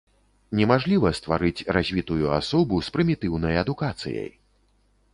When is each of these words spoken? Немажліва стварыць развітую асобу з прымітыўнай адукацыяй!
Немажліва 0.59 1.11
стварыць 1.19 1.65
развітую 1.79 2.33
асобу 2.39 2.75
з 2.91 2.99
прымітыўнай 2.99 3.55
адукацыяй! 3.67 4.29